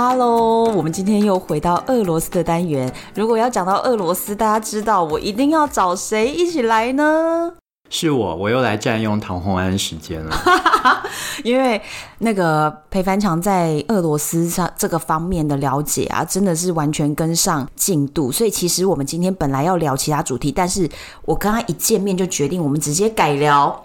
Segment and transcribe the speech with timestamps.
[0.00, 2.94] Hello，我们今天又回到俄罗斯的单元。
[3.16, 7.52] 如果要讲到俄罗斯，大家知道我一定要找谁一起来呢？
[7.90, 10.40] 是我，我又来占用唐红安时间了。
[11.42, 11.82] 因为
[12.18, 18.30] 那个裴凡强在俄罗斯上这个方面的了解啊，真的是完全跟上进度。
[18.30, 20.88] 所以其实我们今天本来要聊其他主题，但是
[21.24, 23.84] 我跟他一见面就决定，我们直接改聊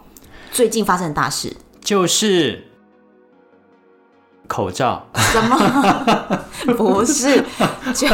[0.52, 2.68] 最近发生的大事，就是。
[4.54, 5.04] 口罩？
[5.16, 5.58] 什么？
[6.78, 7.44] 不是，
[7.96, 8.08] 就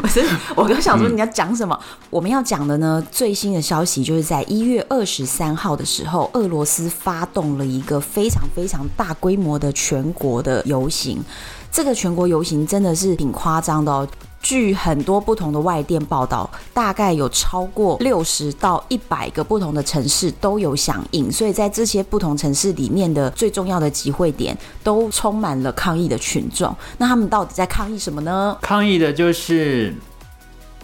[0.00, 0.20] 不是。
[0.56, 1.78] 我刚想说你要讲什么？
[1.80, 11.22] 嗯、我们要讲的呢，最新的消息就是在一月二十三号的时候，俄罗斯发动了一个非常非常大规模的全国的游行。
[11.70, 14.08] 这个全国游行真的是挺夸张的哦。
[14.42, 26.74] 据很多不同的外电报道，大概有超过六十到一百个不同的城市都有响应，所以在这些不同城市里面的最重要的集会点都充满了抗议的群众。
[26.98, 28.56] 那他们到底在抗议什么呢？
[28.62, 29.94] 抗议的就是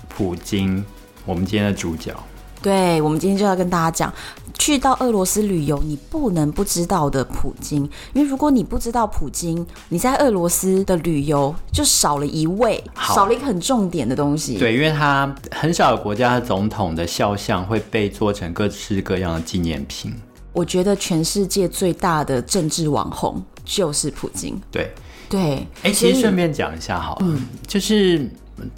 [0.08, 0.84] 普京，
[1.24, 2.14] 我们今天的主角。
[2.60, 4.12] 对，我们今天就要跟大家讲，
[4.58, 7.88] 去到俄罗斯旅游，你不能不知道的普京。
[8.12, 14.58] 因为如果你不知道普京，你在俄罗斯的旅游就少了一位，少了一个很重点的东西。
[14.58, 20.12] 对，因为他很少有国家的总统的肖像会被做成各式各样的纪念品。
[20.52, 24.60] 我觉得全世界最大的政治网红就是普京。
[24.72, 24.92] 对
[25.28, 28.28] 对，哎，其实顺便讲一下好了，嗯，就是。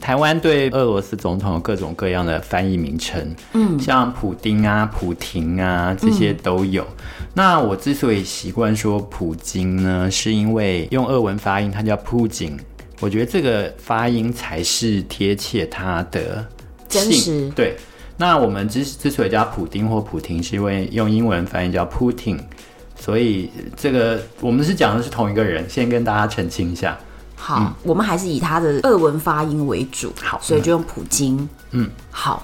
[0.01, 6.83] 台湾对俄罗斯总统有各种各样的翻译名称，嗯，像普丁啊、普廷啊这些都有。
[6.83, 12.59] 嗯、那我之所以习惯说普京呢，是因为用俄文发音，它叫普京，
[13.01, 16.47] 我觉得这个发音才是贴切他的
[16.89, 17.49] 真实。
[17.51, 17.77] 对，
[18.17, 22.39] 那我们之之所以叫普丁或普廷，是因为用英文翻译叫 Putin，
[22.99, 25.69] 所以这个我们是讲的是同一个人。
[25.69, 26.99] 先跟大家澄清一下。
[27.41, 31.49] 好，嗯、我们还是以他的俄文发音为主，好，所以就用普京。
[31.71, 32.43] 嗯，好，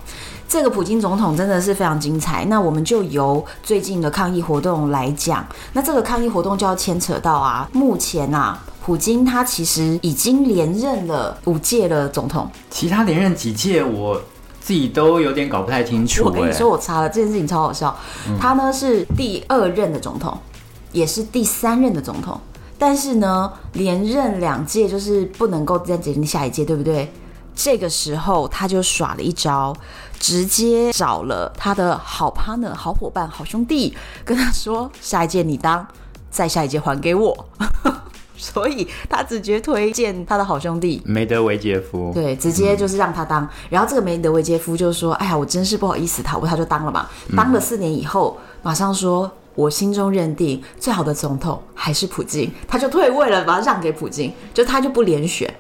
[0.49, 2.47] 这个普京总统真的是非常精彩。
[2.47, 14.19] 那我们就由最近的抗议活动来讲，那这个抗议活动就要牵扯到啊，目前啊，普京他其实已经连任了五届的总统，其他连任几届我
[14.61, 16.25] 自己都有点搞不太清楚。
[16.25, 17.95] 我跟你说，我查了这件事情超好笑，
[18.29, 20.39] 嗯、他呢是第二任的总统，
[20.93, 22.41] 也是第三任的总统。
[22.79, 27.11] 但是呢，连任两届就是不能够再决定下一届，对不对？
[27.55, 29.75] 这个时候他就耍了一招，
[30.19, 35.87] 直接找了他的好 partner、好伙伴、好兄弟，跟他说：“下一届你当，
[36.31, 37.47] 再下一届还给我。
[38.37, 43.43] ”所以他直接推荐他的好兄弟梅德韦杰夫，对，直接就是让他当。
[43.43, 47.09] 嗯、然后这个梅德韦杰夫就说：“哎呀，我真是不好意思，他他就当了嘛。
[47.35, 55.53] 当了四年以后，马上说。”我心中认定最好的总统还是普京，他就退位了，把他让给普京，就他就不连选，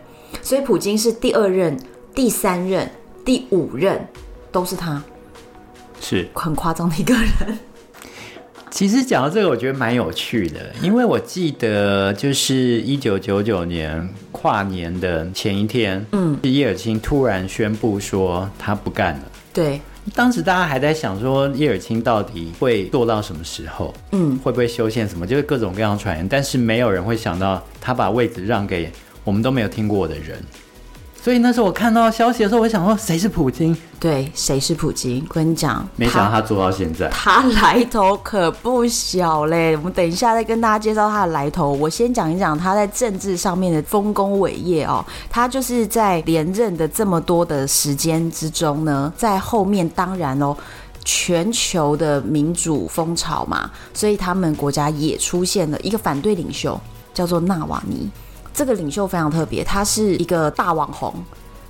[0.43, 1.77] 所以普京是第二任、
[2.15, 2.89] 第三任、
[3.25, 4.06] 第五任
[4.53, 5.03] 都是他，
[6.01, 6.29] 是。
[6.35, 7.59] 很夸张的一个人。
[8.71, 19.23] 其实讲到这个，我觉得蛮有趣的，因为我记得就是一九九九年跨年的前一天，嗯，叶尔钦突然宣布说他不干了，
[19.55, 19.81] 对。
[20.15, 23.93] 当时大家还在想说，叶尔钦到底会做到什么时候？
[24.12, 25.27] 嗯，会不会修宪什么？
[25.27, 28.91] 就是各种各样的传言，但是没有人会想到他把位置让给
[29.25, 30.43] 我们都没有听过的人。
[31.26, 33.76] 所以那时候我看到消息的时候，我想说谁是普京？
[33.98, 35.26] 对，谁是普京？
[35.28, 39.76] 我跟你讲，没想到他做到现在，他，他来头可不小嘞。
[39.76, 41.72] 我们等一下再跟大家介绍他的来头。
[41.72, 45.04] 我先讲一讲他在政治上面的丰功伟业哦。
[45.28, 50.56] 他就是在连任的这么多的时间之中呢，在后面当然哦，
[51.04, 56.81] 全球的民主风潮嘛，所以他们国家也出现了一个反对领袖，
[57.12, 58.08] 叫做纳瓦尼。
[58.56, 61.12] 这个领袖非常特别，他是一个大网红。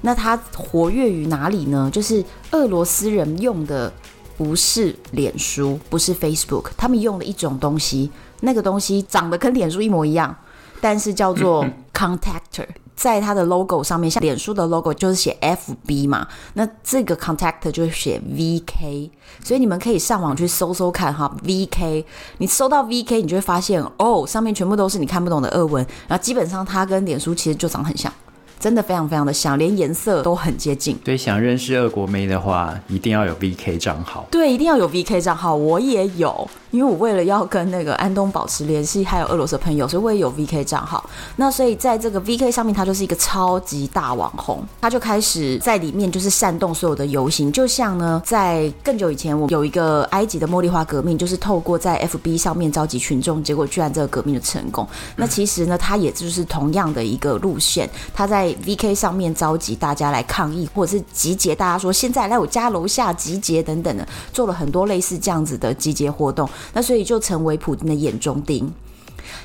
[0.02, 1.90] 那他活跃于哪里呢？
[1.92, 3.92] 就是俄罗斯人用的
[4.36, 8.08] 不是脸书，不是 Facebook，他们用的一种东西，
[8.40, 10.32] 那个东西长得跟脸书一模一样，
[10.80, 12.68] 但是叫做 Contactor。
[12.96, 19.10] 在它的 logo 上面，像脸书的 logo 就是写 FB 嘛，那这个 Contactor 就是写 VK，
[19.44, 22.04] 所以你们可以上网去搜搜看哈，VK，
[22.38, 28.10] 你搜到 VK，你就会发现哦，上面全部都是你看不懂的俄文，然后基本上它跟脸书其实就长得很像，
[28.58, 30.96] 真的非常非常的像，连颜色都很接近。
[31.04, 34.26] 对，想认识俄国妹的话，一定要有 VK 账号。
[34.30, 36.48] 对，一定要有 VK 账号，我也有。
[36.76, 41.08] 因为我为了要跟那个安东保持联系，还有俄罗斯的朋友，所以我也有 VK 账号。
[41.36, 47.50] 那所以在这个 VK 上面，他就是一个超级大网红，他就开始在里面就是煽动所有的游行。
[47.50, 54.86] 就像呢，在更久以前，我有一个埃及的茉莉花革命，就是透过在 FB 上面召集群众，结果居然这个革命的成功。
[55.16, 66.46] 那其实呢，他也就是同样的一个路线，他在 VK 上面召集大家来抗议，或者是集结大家说现在来我家楼下集结等等的，做了很多类似这样子的集结活动。
[66.72, 68.72] 那所以就成为普京的眼中钉。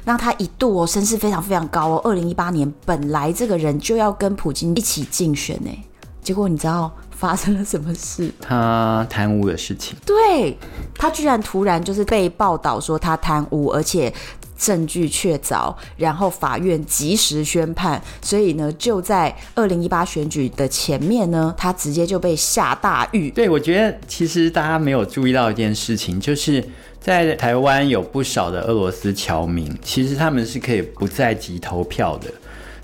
[0.03, 2.01] 那他一度哦，声势非常非常高哦。
[2.03, 5.69] 二零一八年本来这个人就要跟普京一起竞选呢，
[6.21, 8.31] 结果你知道发生了什么事？
[8.39, 9.95] 他贪污的事情。
[10.05, 10.55] 对，
[10.95, 14.11] 他居然突然就是被报道说他贪污，而且
[14.57, 23.31] 证据确凿，然后法院及时宣判，所以呢，就在二零一八选举的前面呢，他直接就被下大狱。
[23.31, 26.63] 对，我觉得其实大家没有注意到一件事情，就是。
[27.01, 32.27] 在台湾有不少的俄罗斯侨民，其实他们是可以不在籍投票的。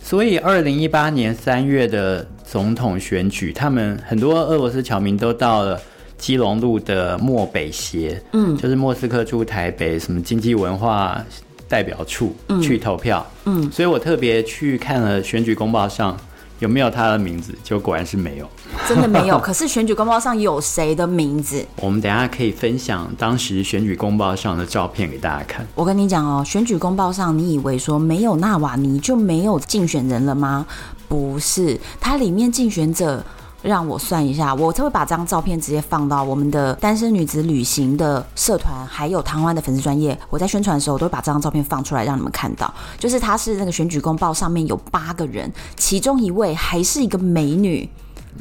[0.01, 5.79] 所以，二零一八年三月的总统选举，他们很多俄罗斯侨民都到了
[6.17, 11.23] 基隆路的莫北协，嗯，就是莫斯科驻台北什么经济文化
[11.67, 16.17] 代表处去投票，嗯，所以我特别去看了选举公报上。
[16.59, 17.53] 有没有他的名字？
[17.63, 18.49] 就果然是没有，
[18.87, 19.37] 真的没有。
[19.41, 21.65] 可是选举公报上有谁的名字？
[21.77, 25.67] 我们等一下可以分享当时选举公报上的照片给大家看。
[25.75, 30.65] 我跟你讲哦，选举公报上，你以为说没有纳瓦尼就没有竞选人了吗？
[31.07, 33.23] 不是，它里面竞选者。
[33.67, 40.17] 让我算一下，我就会把这张照片直接放到我们的单身女子旅行的社团，还有台湾的粉丝专业。
[40.29, 42.73] 我在宣传的时候，我都会把这张照片放出来，让你们看到。
[42.97, 47.87] 就是她是那个选举公报上面有八个人，其中一位还是一个美女。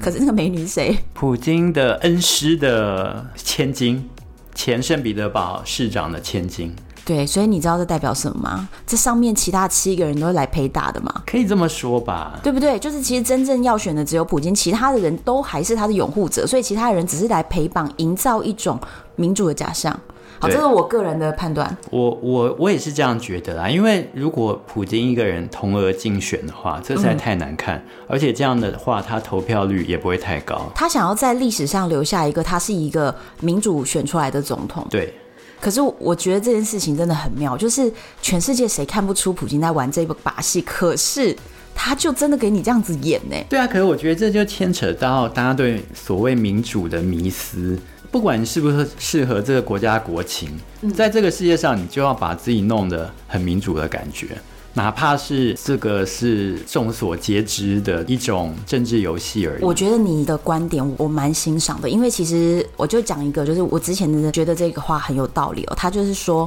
[0.01, 0.97] 可是那个美女是谁？
[1.13, 4.09] 普京的恩师的千金，
[4.55, 6.75] 前圣彼得堡市长的千金。
[7.07, 8.69] 对，所以你知道这代表什么吗？
[8.85, 11.23] 这上面其他七个人都是来陪打的嘛？
[11.25, 12.37] 可以这么说吧？
[12.43, 12.77] 对不对？
[12.81, 18.77] 就是其实真正要选的只有普京，其他的人都还是他的拥护者，所以其他人只是来陪绑，营造一种
[19.15, 19.97] 民主的假象。
[20.41, 21.75] 好，这是我个人的判断。
[21.91, 30.61] 我我我也是这样觉得啦，因为如果普京一个人同额竞选的话，这实在太难看，嗯，而且这样的话，他投票率也不会太高。
[30.75, 34.85] 他想要在历史上留下一个，他是一个民主选出来的总统。
[34.91, 35.15] 对。
[35.61, 40.61] 可是我觉得这件事情真的很妙，就是全世界谁看不出普京在玩这一部把戏？
[40.63, 41.37] 可是
[41.75, 43.37] 他就真的给你这样子演呢？
[43.49, 47.79] 对啊，可是我觉得这就牵扯到大家对所谓民主的迷思，
[48.11, 50.49] 不管你是不是适合这个国家国情，
[50.95, 54.29] 在这个世界上，你就要把自己弄得很民主的感觉。
[54.77, 59.65] 哪怕是这个是众所皆知的一种政治游戏而已。
[59.65, 65.75] 我觉得你的观点我蛮欣赏的，因为其实我就讲一个，就是我之前的觉得这个话很有道理哦。
[65.75, 66.47] 他就是说，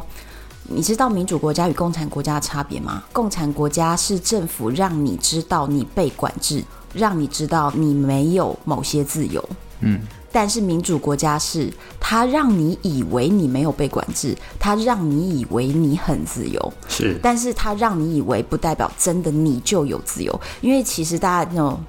[0.66, 3.04] 你知道民主国家与共产国家的差别吗？
[3.12, 9.44] 共产国家是政府让你知道你被管制，让你知道你没有某些自由。
[9.80, 10.00] 嗯。
[10.32, 17.20] 但是民主国家是，他让你以为你没有被管制，他让你以为你很自由，是。
[17.22, 21.80] 但是他让你以为不代表真的你就有自由，因为其实大家那种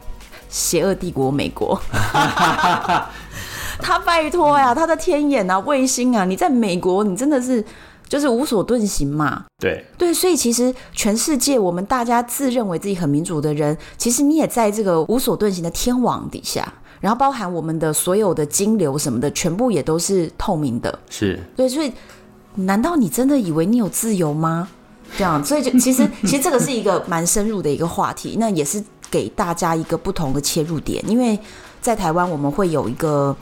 [0.49, 1.81] 邪恶帝国美国，
[3.81, 7.65] 他拜托呀，他的天眼啊、卫星啊，你在美国你真的是
[8.09, 9.45] 就是无所遁形嘛。
[9.59, 16.73] 对对，所以其实全世界我们大家自认为自己很民主的人，其实你也在这个无所遁形的天网底下。
[17.01, 20.99] 然后包含我们的所有的金流什么的，全部也都是透明的。
[21.09, 21.91] 是对，所以
[22.57, 24.69] 难道你真的以为你有自由吗？
[25.17, 31.03] 这样，所以就 其实其实这个是一个蛮深入的一个话题，那也是给大家一个不同的切入点。
[31.09, 31.39] 因为
[31.81, 33.35] 在台湾，我们会有一个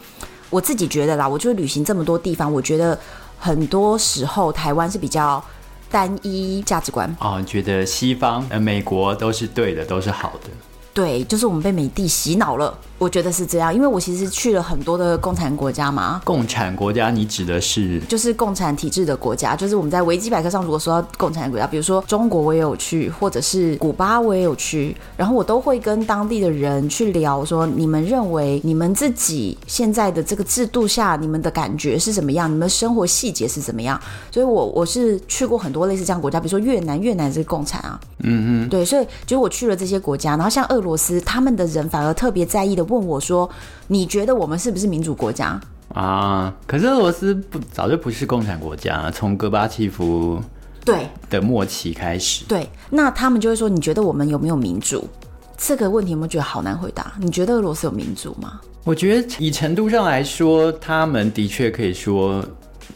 [0.51, 2.99] 我自己觉得啦，我就旅行这么多地方，我觉得
[3.39, 5.43] 很多时候台湾是比较
[5.91, 7.15] 单一价值观。
[7.21, 10.51] 哦，觉得西方呃美国都是对的，都是好的。
[10.95, 12.79] 对，就是我们被美帝洗脑了。
[12.99, 16.21] 我觉得是这样，因为我其实去了很多的共产国家嘛。
[16.25, 18.01] 共产国家，你指的是？
[18.09, 32.51] 就是共产体制的国家，就是我们在维基百科上如果说到共产国家，比如说中国我也有去，或者是古巴我也有去，然后我都会跟当地的人去聊，说你们认为你们自己现在的这个制度下，你们的感觉是怎么样？
[32.51, 34.01] 你们生活细节是怎么样？
[34.33, 42.88] 所以我我是去过很多类似这样国家，比如说越南，越南是共产啊，嗯嗯，对，所以就是我去了这些国家，然后像俄罗斯，他们的人反而特别在意的。
[42.89, 43.49] 问我说
[43.89, 45.61] ：“你觉得我们是不是民主国家
[45.95, 50.41] 啊？”可是俄罗斯不早就不是共产国家，从戈巴契夫
[50.85, 52.45] 对的末期开始。
[52.47, 55.09] 对，那他们就会说：“你觉得我们有没有民主？”
[55.57, 57.13] 这个问题有没有觉得好难回答？
[57.19, 58.61] 你觉得俄罗斯有民主吗？
[58.85, 62.45] 我觉得以程度上来说，他们的确可以说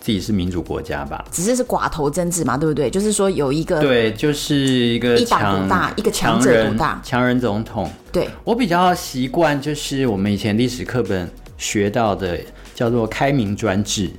[0.00, 1.24] 自己是民主国家吧。
[1.30, 2.90] 只是是寡头政治嘛，对不对？
[2.90, 7.90] 就是说有一个对，就是一个一党独大，一个强者独大，强人总统。
[8.10, 12.38] 对，我比较习惯，就是我们以前历史课本学到的
[12.74, 14.10] 叫做开明专制。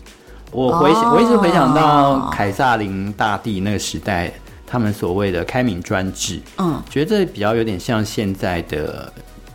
[0.52, 4.32] 我回想，哦、我一直回想到凯撒林大帝那个时代，
[4.68, 9.12] 他们所谓的开明专制，嗯，觉得这比较有点像现在的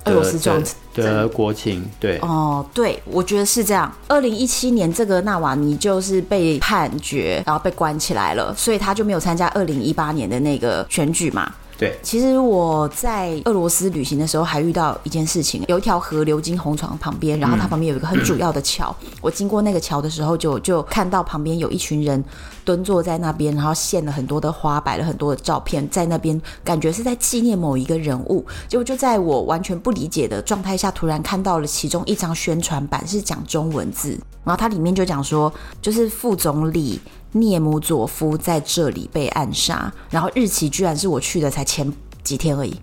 [0.06, 0.60] 俄罗斯状
[0.98, 3.90] 的国情，对，哦，对，我觉得是这样。
[4.08, 11.50] 二零一七年，这个纳瓦尼就是被判决，然后被关起来了，所以他就没有参加二零一八年的那个选举嘛。
[11.78, 18.92] 对，其实我在俄罗斯旅行的时候还遇到一件事情，有一条河流经红床旁边，然后它旁边有一个很主要的桥。
[19.02, 22.24] 嗯、我经过那个桥的时候就，就就看到旁边有一群人
[22.68, 28.44] 蹲坐在那边，然后献了很多的花，摆了很多的照片在那边，感觉是在纪念某一个人物。
[28.68, 34.10] 结果就在我完全不理解的状态下，突然看到了其中一张宣传板是讲中文字，
[34.44, 37.00] 然后它里面就讲说，就是副总理。
[37.32, 42.74] 涅姆佐夫在这里被暗杀，然后日期居然是我去的才前几天而已，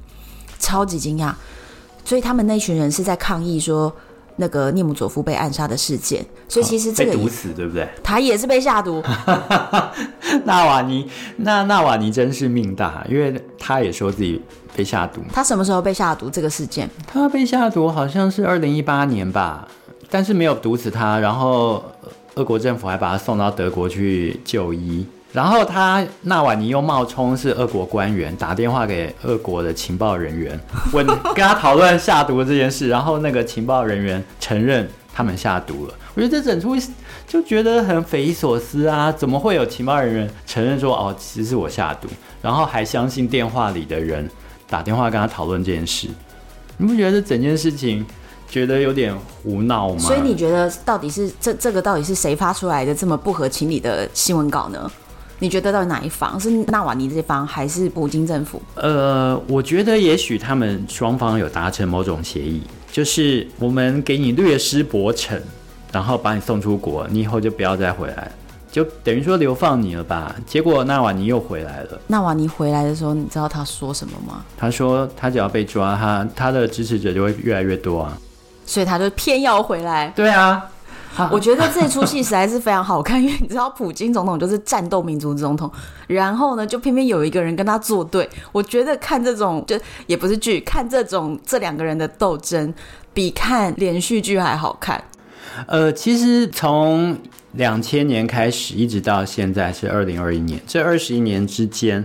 [0.60, 1.34] 超级惊讶。
[2.04, 3.92] 所以他们那群人是在抗议说
[4.38, 6.26] 那个涅姆佐夫被暗杀的事件。
[6.48, 7.88] 所以其实这个被毒死对不对？
[8.04, 9.04] 他也是被下毒。
[10.46, 14.42] 纳瓦尼，那纳瓦尼真是命大，因为他也说自己
[14.76, 15.22] 被下毒。
[15.34, 16.30] 他什么时候被下毒？
[16.30, 16.90] 这个事件？
[17.08, 19.68] 他被下毒好像是二零一八年吧，
[20.10, 21.84] 但是没有毒死他，然后。
[22.38, 30.58] 俄国政府还把他送到德国去就医，然后他纳瓦尼又冒充是俄国官员，打电话给俄国的情报人员，
[30.94, 35.94] 问跟他讨论下毒这件事，然后那个情报人员承认他们下毒了。
[36.14, 36.74] 我觉得这整出
[37.28, 42.08] 就觉得很匪夷所思啊，怎么会有情报人员承认说哦，其实是我下毒，
[42.42, 44.30] 然后还相信电话里的人
[44.70, 46.08] 打电话跟他讨论这件事？
[46.78, 48.06] 你不觉得这整件事情？
[48.48, 49.14] 觉得有点
[49.44, 50.00] 胡闹吗？
[50.00, 54.90] 所以你觉得到底是这这个到底是谁发出来的这么不合情理的新闻稿呢？
[55.46, 58.60] 你觉得到底哪一方是纳瓦尼这方，还是普京政府？
[58.74, 65.40] 呃，我觉得也许他们双方有达成某种协议，就是我们给你略施薄惩，
[65.92, 68.32] 然后把你送出国，你以后就不要再回来，
[68.72, 70.36] 就等于说流放你了吧？
[70.48, 72.02] 结果纳瓦尼又回来了。
[72.08, 74.44] 纳瓦尼回来的时候，你知道他说什么吗？
[74.58, 78.18] 他说他只要被抓，他他的支持者就会越来越多啊。
[78.66, 80.12] 所以他就偏要回来。
[80.16, 80.60] 对啊，
[81.32, 85.72] 我觉得这出戏实在是非常好看，因为你知道，普京总统就是战斗民族总统，
[86.08, 88.30] 然后呢，就偏偏有一个人跟他作对。
[88.52, 92.74] 我觉得看这种就也不是剧，看这种这两个人的斗争，
[93.14, 95.02] 比看连续剧还好看。
[95.68, 97.18] 呃，其实从
[97.54, 102.04] 两千年开始，一直到现在是二零二一年，这二十一年之间，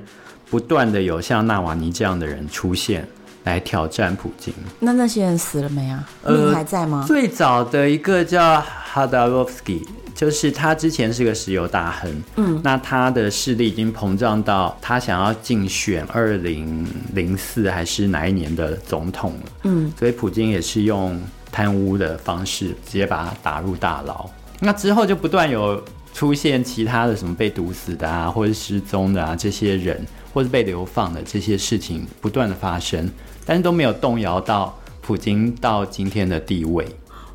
[0.48, 3.08] 不断的有像纳瓦尼这样的人出现。
[3.44, 6.06] 来挑战普京，那那些人死了没啊？
[6.26, 7.00] 命还在吗？
[7.00, 21.18] 呃，最早的一个叫哈达洛夫斯基，就是他之前是个石油大亨，嗯，那他的势力已经膨胀到他想要竞选二零零四还是哪一年的总统了，嗯，所以普京也是用
[21.50, 24.28] 贪污的方式直接把他打入大牢。
[24.60, 25.82] 那之后就不断有
[26.12, 33.08] 出现其他的什么被毒死的啊，或者失踪的啊这些人，或者被流放的这些事情不断的发生。
[33.44, 36.86] 但是都没有动摇到普京到今天的地位。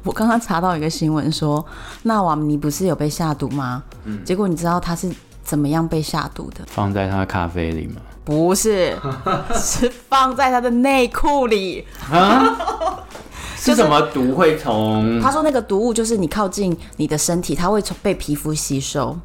[0.03, 1.65] 我刚刚查到一个新闻说，
[2.03, 3.83] 纳瓦尼不是有被下毒吗？
[4.03, 5.09] 嗯，结果你知道他是
[5.43, 6.63] 怎么样被下毒的？
[6.67, 8.01] 放在他的咖啡里吗？
[8.23, 8.95] 不是，
[9.55, 11.85] 是放在他的内裤里。
[12.11, 13.01] 啊？
[13.57, 15.19] 是什么毒会从？
[15.19, 19.17] 他说那个毒物就是你靠近你的身体，它会从被皮肤吸收。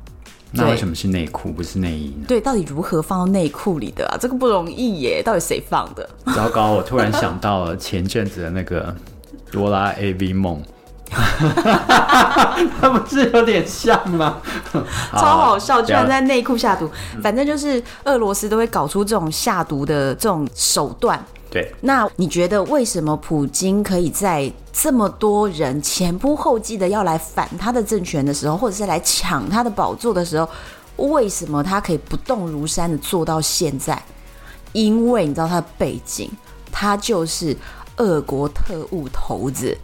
[0.53, 2.25] 那为什么是内裤不是内衣呢？
[2.27, 4.17] 对，到底如何放到内裤里的啊？
[4.21, 6.09] 这个不容易耶，到底谁放的？
[6.35, 8.95] 糟糕，我突然想到了前阵子的那个
[9.53, 10.61] 哆啦 A V 梦，
[11.11, 14.39] 它不是有点像吗？
[15.13, 16.91] 超好笑，居然在内裤下毒。
[17.23, 21.25] 反正就是俄罗斯都会搞出这种下毒的这种手段。
[21.51, 30.49] 对，那你觉得为什么普京可以在这么多人前仆后继的要来反他的政权的时候，或者是来抢他的宝座的时候，
[30.97, 34.01] 为什么他可以不动如山的做到现在？
[34.73, 36.31] 因为你知道他的背景，
[36.71, 37.57] 他就是
[37.97, 39.77] 俄国特务头子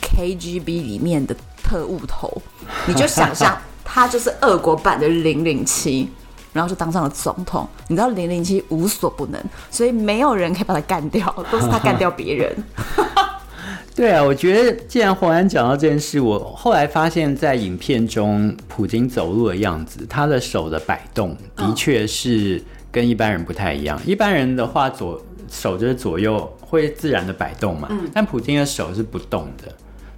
[0.00, 2.42] KGB 里面的特务头，
[2.88, 6.10] 你就想象 他就是俄国版的零零七。
[6.52, 12.56] 然后就当上了总统，你知道零零七无所不能，所以没有人可以把他干掉，都是 他干掉别人。
[13.94, 24.00] 对啊，我觉得既然洪安讲到这件事，我后来发现，在影片中普京走路的样子，他的手的摆动的确是跟一般人不太一样。
[24.06, 29.70] 一般人的话，左手就是左右会自然的摆动嘛，嗯、但普京的手是不动的，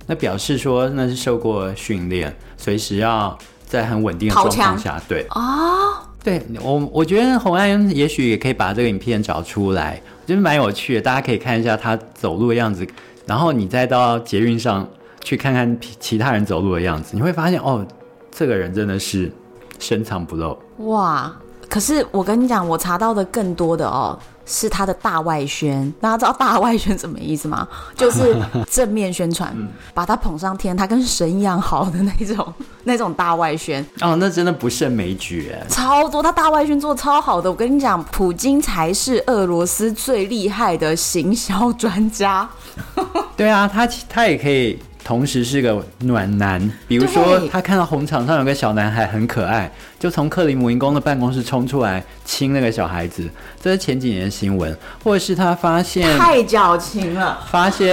[0.06, 3.36] 那表示说那是受过训练，随时要
[3.66, 5.26] 在很稳定的状况下，对。
[5.30, 12.84] 哦，对我我觉得洪安也许也可以把这个影片找出来，我觉得蛮有趣的，大家可以看一下他走路的样子，
[13.26, 14.88] 然后你再到捷运上
[15.22, 17.86] 去看看其他人走路的样子，你会发现哦，
[18.30, 19.30] 这个人真的是
[19.78, 21.30] 深藏不露哇。
[21.68, 25.92] 可是我跟你讲，我查到的更多的哦，是他的大外宣。
[26.00, 27.66] 大家知道大外宣什么意思吗？
[27.96, 28.36] 就是
[28.70, 29.56] 正面宣传，
[29.92, 33.84] 把他捧上天，他跟神一样好的那种 那种大外宣。
[34.00, 37.50] 哦，那真的不胜枚举哎，超多，他大外宣做超好的。
[37.50, 42.48] 我跟你讲，普京才是俄罗斯最厉害的行销专家。
[43.36, 44.78] 对啊，他他也可以。
[45.06, 46.58] 同时是个暖男，
[46.88, 49.70] 比如说他看到红场上有个小男孩很可爱，
[50.04, 53.26] 就从克里姆林宫的办公室冲出来亲那个小孩子，
[53.58, 54.76] 这是前几年的新闻。
[55.02, 57.88] 或者是他发现太矫情了，发现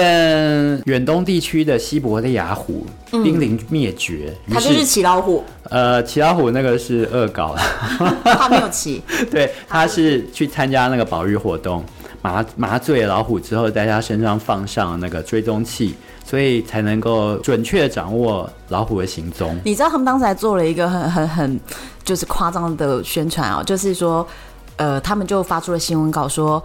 [0.87, 5.41] 远东地区的西伯利亚虎濒临灭绝，他就是骑老虎。
[5.69, 7.61] 呃，骑老虎那个是恶搞了，
[8.25, 9.01] 他没有骑，
[9.31, 11.81] 对，他是去参加那个保育活动，
[12.21, 15.95] 麻麻醉老虎之后，在他身上放上那个追踪器。
[16.31, 19.59] 所以才能够准确掌握老虎的行踪。
[19.65, 21.59] 你知道他们当时还做了一个很很很
[22.05, 24.25] 就是夸张的宣传哦，就是说，
[24.77, 26.63] 呃，他们就发出了新闻稿说。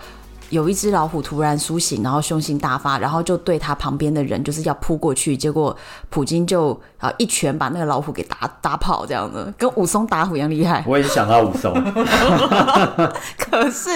[0.51, 5.77] 有一只老虎突然苏醒，然后凶性大发，然后就对他旁边的人就是要扑过去，结果
[6.09, 10.85] 普京就啊一拳把那个老虎给打打跑，这样的跟武松打虎一样厉害。
[10.87, 11.75] 我也想到武松，
[13.37, 13.91] 可是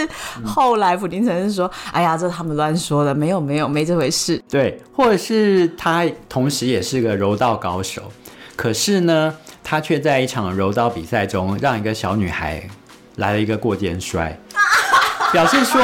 [0.44, 8.02] 后来普京承认说：“哎呀，这他们乱说的，没有没有没这回事。”对，或者是他同时也是个柔道高手，
[8.56, 12.68] 可是呢，他却在一场柔道比赛中让一个小女孩
[13.16, 14.36] 来了一个过肩摔，
[15.32, 15.80] 表示说。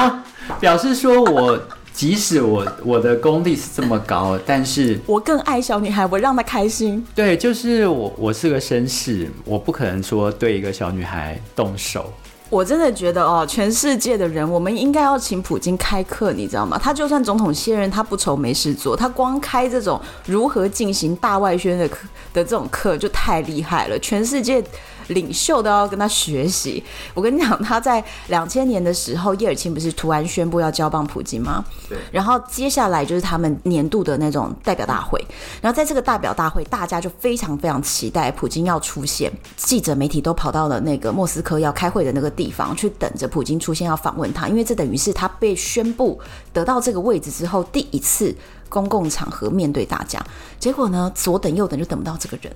[0.61, 1.59] 表示说，我
[1.93, 7.05] 即使我我的功力是这么高，但是我更爱小女孩，我让她开心。
[7.15, 12.13] 对，就是我，我是个绅士，我不可能说对一个小女孩动手。
[12.49, 16.79] 我真的觉得哦，全世界的人，我们应该要请普京开课，你知道吗？
[16.81, 24.63] 他就算总统卸任，他不愁没事做，他光开这种如何进行大外宣的课的这种课就太厉害了，全世界。
[25.09, 26.83] 领袖都要跟他学习。
[27.15, 31.65] 我跟你讲，他在两千年的时候，叶尔钦不是突然宣布要交棒普京吗？
[31.89, 31.99] 对。
[32.11, 35.23] 然后接下来就是他们年度的那种代表大会。
[35.61, 39.33] 然后在这个代表大会，大家就非常非常期待普京要出现。
[39.57, 46.19] 记者媒体都跑到了那个莫斯科要开会的那个地方，去等着普京出现要访问他，因为这等于是他被宣布
[46.53, 48.35] 得到这个位置之后第一次
[48.69, 50.25] 公共场合面对大家。
[50.59, 52.53] 结果呢，左等右等就等不到这个人。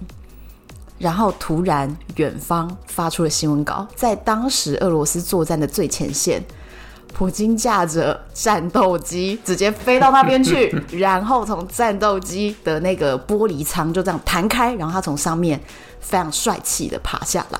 [1.00, 6.44] 然后突然，远方发出了新闻稿，在当时俄罗斯作战的最前线，
[7.14, 15.58] 普京驾着战斗机直接飞到那边去， 然后从战斗机的那个玻璃舱就这样弹开，然后他从上面
[16.00, 17.58] 非常帅气的爬下来，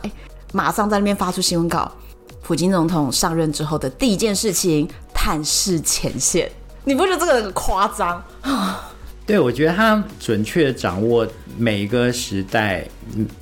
[0.52, 1.90] 马上在那边发出新闻稿：
[2.42, 6.52] 普京总统上任之后的第一件事情，探视前线。
[6.84, 8.22] 你不觉得这个很夸张？
[9.30, 11.24] 对，我觉得他准确掌握
[11.56, 12.84] 每一个时代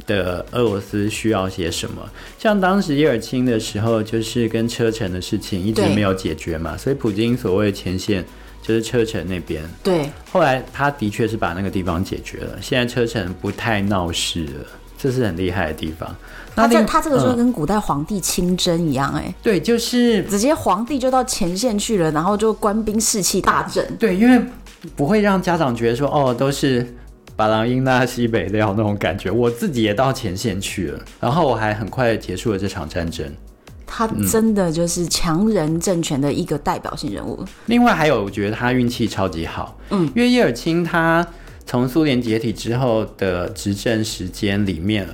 [0.07, 2.07] 的俄罗斯需要些什么。
[2.38, 8.22] 像当时叶尔钦的时候，就是跟车臣的事情一直没有解决嘛，所以普京所谓前线
[8.61, 9.64] 就是车臣那边。
[9.83, 14.66] 对，后来他的确是把那个地方解决了，现在车臣不太闹事了，
[14.98, 16.14] 这是很厉害的地方。
[16.55, 23.96] 他这他这个就跟古代皇帝亲征一样，哎，对，就是直接皇帝就到前线去了，然后就官兵士气大振。
[23.98, 24.44] 对，因为。
[24.95, 26.95] 不会让家长觉得说哦，都是
[27.35, 29.31] 把郎英纳西北料那种感觉。
[29.31, 33.27] 我自己也到前线去了，然后我还很快结束了这场战争。
[33.87, 37.38] 他真的就是强人政权的一个代表性人物。
[37.41, 41.27] 嗯、另外还有，我觉得他运气超级好，嗯，因为叶尔钦他
[41.64, 45.09] 从苏联解体之后的执政时间里面。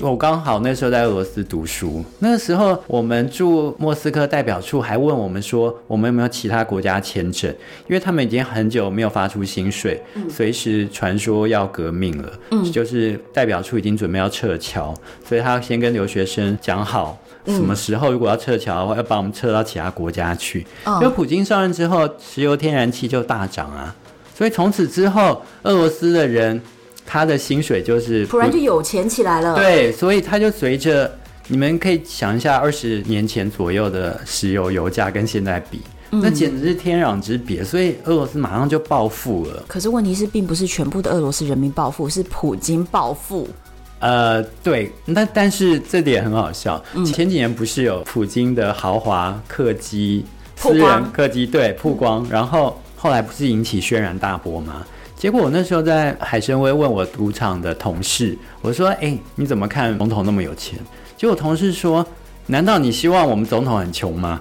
[0.00, 7.48] 我刚好那时候在俄罗斯读书，那个时候我们驻莫斯科代表处还问我们说，我们有没有其他国家签证？
[7.88, 12.32] 因为他们已经很久没有发出薪水，随时传说要革命了，
[12.72, 14.92] 就是代表处已经准备要撤侨，
[15.24, 20.66] 所以他要先跟留学生讲好，什么时候如果要撤侨的话，要把我们撤到其他国家去。
[20.86, 23.94] 因为普京上任之后，石油天然气就大涨啊，
[24.34, 26.60] 所以从此之后，俄罗斯的人。
[27.06, 31.16] 他的薪水就是突然就有钱起来了，对，所以他就随着
[31.46, 39.62] 你们可以想一下，二十年前左右的石油油价跟现在比，嗯、那简直是天壤之别，所以俄罗斯马上就暴富了。
[39.68, 43.48] 可是问题是，并不是全部的俄罗斯人民暴富，是普京暴富。
[44.00, 50.24] 呃，对，那但是这点很好笑，嗯、前几年不是有普京的豪华客机
[50.56, 54.84] 私人客机对曝光，然后后来不是引起轩然大波吗？
[55.26, 60.78] 结果我那时候在海参崴问我赌场的同事，我说：“哎、欸，你怎么看总统那么有钱？”
[61.18, 62.06] 结果同事说
[62.46, 64.40] ：“难道你希望我们总统很穷吗？”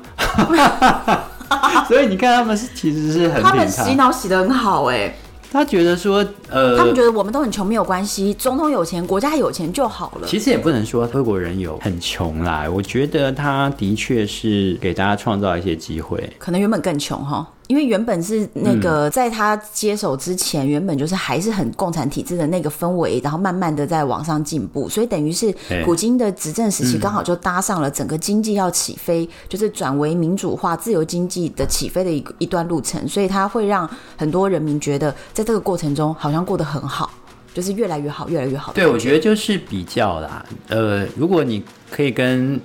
[1.90, 5.16] 所以你看他们是其实是很他，他们洗脑洗的很好哎、欸。
[5.52, 10.28] 他觉得说，呃，他们觉得我们都很穷没有关系，总统有钱，国家有钱就好了。
[10.28, 17.48] 其实也不能说俄国人有很穷啦，我觉得他的确是给大家创造一些机会，可能原本更穷哈。
[17.68, 37.12] 因为原本是那个在他接手之前，原本就是还是很共产体制的那个氛围，然后慢慢的在往上进步，所以等于是普京的执政时期刚好就搭上了整个经济要起飞，就是转为民主化、自由经济的起飞的一一段路程，所以他会让很多人民觉得在这个过程中好像过得很好，
[37.54, 38.74] 就是越来越好，越来越好。
[38.74, 42.60] 对，我觉得就是比较啦，呃，如果你可以跟。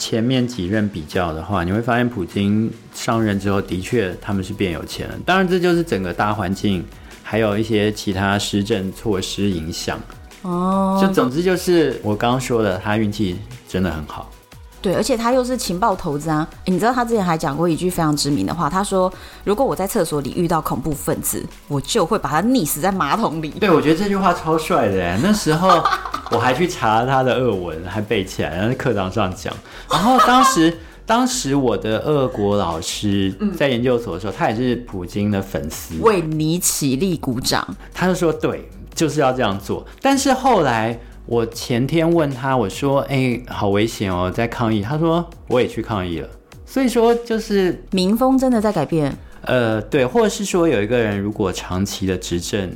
[0.00, 5.14] 前面几任比较的话，你会发现普京上任之后，的确他们是变有钱了。
[5.26, 6.82] 当然，这就是整个大环境，
[7.22, 10.00] 还有一些其他施政措施影响。
[10.40, 13.36] 哦，就总之就是我刚刚说的，他运气
[13.68, 14.30] 真的很好。
[14.82, 16.48] 对，而且他又是情报投资啊！
[16.64, 19.12] 你知道他之前还讲过一句非常知名的话，他说
[19.44, 25.20] ：“如果我在厕所里遇到恐怖分子，我就会把他溺死在马桶里。”对，我觉得这句话超帅的哎！
[25.22, 25.68] 那时候
[26.30, 29.52] 我还去查他的俄文，还背起来，然后在课堂上讲。
[29.90, 37.76] 然后当时，当时我的俄国老师在研究所的时候，他也是普京的粉丝，为你起立鼓掌。
[37.92, 40.98] 他就说：“对，就是要这样做。”但是后来。
[41.26, 46.28] 我前天问他，我说：“哎、欸，好危险哦，在抗议。”他说：“我也去抗议了。”
[46.66, 49.16] 所以说，就是民风真的在改变。
[49.42, 52.70] 呃，对，或者是说，有一个人如果长期的执政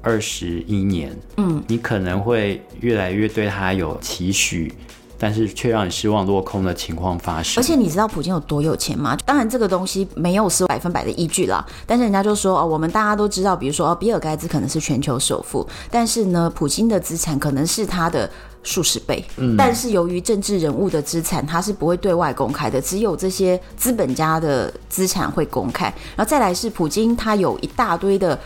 [0.00, 4.72] 二十一年，嗯，你可能会越来越对他有期许。
[5.18, 7.60] 但是却让你失望落空的情况发生。
[7.60, 9.16] 而且你知道普京有多有钱吗？
[9.26, 11.64] 当然这个东西没有是百分百的依据啦。
[11.86, 18.30] 但是人家就说哦，我们大家都知道，比如说哦，比尔盖茨可能是全球首富，但是呢，普京的资产可能是他的
[18.62, 19.24] 数十倍。
[19.36, 19.56] 嗯。
[19.56, 25.86] 但是由于政治人物的资产，他是不会对外公开的，只有这些资本家的资产会公开。
[26.16, 28.38] 然后再来是普京，他有一大堆的。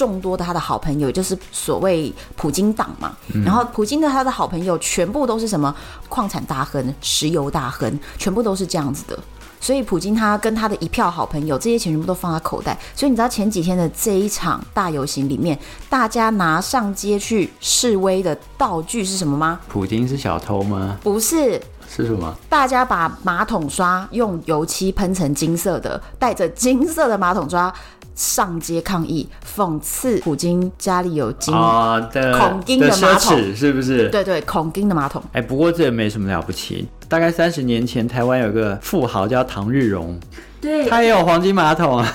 [0.00, 3.14] 众多的他的好朋友，就是所谓普京党嘛。
[3.34, 5.74] 嗯、然后普京的他的好朋友全部都是什么
[6.08, 9.18] 矿产大亨、石油大亨，全部都是这样子的。
[9.60, 12.78] 所以普京他跟他的一票好朋友，这些钱全部都放在口袋。
[12.96, 15.58] 所以你知道前几天的这一场大游行里面，
[15.90, 19.60] 大家拿上街去示威的道具是什么吗？
[19.68, 20.96] 普京是小偷吗？
[21.02, 21.60] 不是，
[21.94, 22.34] 是什么？
[22.48, 27.70] 大家把马桶刷用油漆喷成金色的，带着金色的马桶刷。
[28.20, 34.10] 上街抗议，讽刺普京家里有金啊的孔丁的马桶，是不是？
[34.10, 35.22] 对对，孔丁的马桶。
[35.32, 36.86] 哎，不过这也没什么了不起。
[37.08, 40.20] 大概三十年前，台湾有个富豪叫唐日荣。
[40.60, 42.06] 对，他也有黄金马桶啊，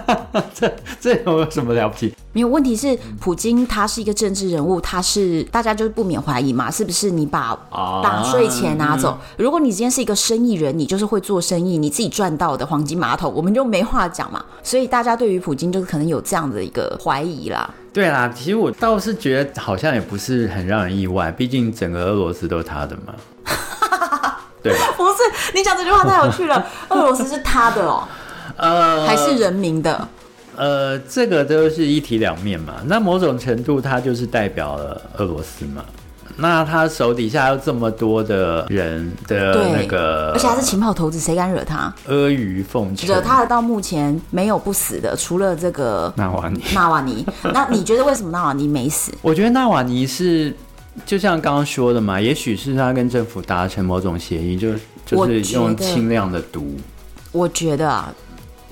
[0.52, 2.12] 这这有什么了不起？
[2.32, 7.10] 没有问题是，普京他是一个政治人物，他是大家就是不免怀疑嘛，是不是？
[7.10, 7.58] 你把
[8.02, 14.44] 打税钱拿走，如果你今天是一个生意人，你就是会做生意，你自己赚到的黄金马桶，我们就没话讲嘛。
[14.62, 17.72] 所以大家对于普京就是可能有这样的一个怀疑啦。
[17.94, 23.14] 对啦，其实我倒是觉得好像也不是很让人意外，毕竟整个俄罗斯都是他的嘛。
[24.68, 26.66] 对， 不是你讲这句话太有趣了。
[26.90, 28.06] 俄罗斯是他的哦，
[28.56, 30.08] 呃，还是人民的？
[30.56, 32.74] 呃，这个都是一体两面嘛。
[32.86, 35.84] 那某种程度，他就是代表了俄罗斯嘛。
[36.38, 41.92] 那他手底下有这么多的人的那个，而且他是情报头子，谁敢惹他？
[42.06, 46.62] 阿谀奉承，惹他的到目前没有不死的，除了这个纳瓦尼。
[46.74, 49.12] 纳瓦尼，那你觉得为什么纳瓦尼没死？
[49.22, 50.54] 我觉得纳瓦尼是。
[51.04, 54.72] 就像刚刚说的嘛，也许是他跟政府达成某种协议，就
[55.04, 56.74] 就是用轻量的毒。
[57.32, 58.12] 我觉得啊，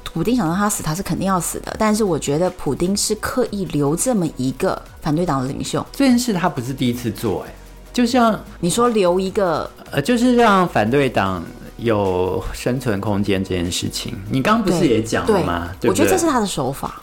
[0.02, 1.76] 普丁想让他死，他是肯定要死的。
[1.78, 5.84] 但是我觉得普丁是刻意留这么一个反对党的领袖。
[5.92, 7.54] 这件事他不是第一次做，哎，
[7.92, 11.44] 就像你说留一个，呃，就是让反对党
[11.76, 14.14] 有生存空间这件事情。
[14.30, 15.68] 你刚刚不是也讲了吗？
[15.78, 17.00] 对，对，对，我觉得这是他的手法。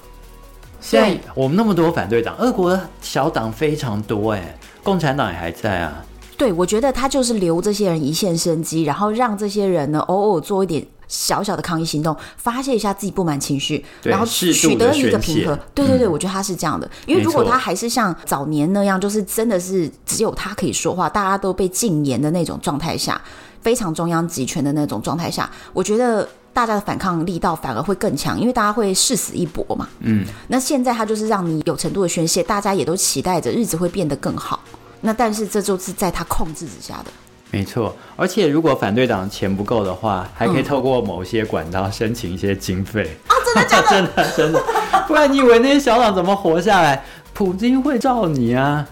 [0.82, 4.58] 现在我们那么多反对党，俄国的小党非常多，哎。
[4.84, 6.04] 共产党也还在啊，
[6.38, 15.58] 对，我觉得他就是留这些人一线生机，然后让这些人呢偶尔做一点小小的抗议行动，发泄一下自己不满情绪，然后取得一个平和。
[15.76, 23.22] 对对对，我觉得他是这样的，因为如果他还是像早年那样，就是真的是只有他可以说话，大家都被禁言的那种状态下，
[23.62, 26.28] 非常中央集权的那种状态下，我觉得。
[26.54, 29.88] 大家的反抗力道反而会更强，因为大家会誓死一搏嘛。
[30.00, 34.60] 嗯，那现在他就是让你有程度的宣泄，大家也都期待着日子会变得更好。
[35.02, 37.12] 那但是这就是在他控制之下的。
[37.50, 43.36] 没错，而且如果反对党钱不够的话，还可以透过某些管道申请一些经费啊！
[43.46, 43.88] 真的假的？
[43.90, 44.64] 真的真的，
[45.08, 47.04] 不然你以为那些小党怎么活下来？
[47.34, 48.88] 普京会罩你啊，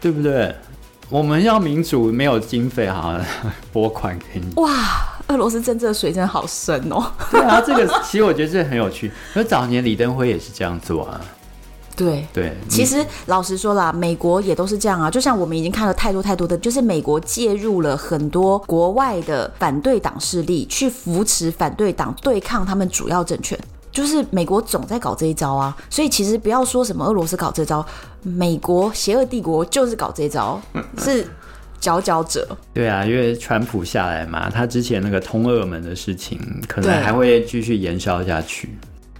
[0.00, 0.54] 对不对？
[1.10, 3.24] 我们要民主，没有经费，好像
[3.72, 4.52] 拨款给你。
[4.56, 4.72] 哇，
[5.28, 7.04] 俄罗斯政治的水真的好深哦。
[7.30, 9.10] 对啊，这个其实我觉得这很有趣。
[9.34, 11.20] 而早年李登辉也是这样做啊。
[11.94, 15.10] 对对，其实老实说啦，美国也都是这样啊。
[15.10, 23.58] 就像我们已经看了太多太多的，就是美国介入了很多国外的反对党势力，去扶持反对党对抗他们主要政权。
[23.90, 25.76] 就是美国总在搞这一招啊。
[25.90, 27.84] 所以其实不要说什么俄罗斯搞这招，
[28.22, 30.60] 美国邪恶帝国就是搞这一招，
[30.98, 31.26] 是
[31.80, 32.46] 佼佼者。
[32.72, 38.68] 对啊，因为川普下来嘛，他之前那个通俄门的事情，可能还会继续延烧下去。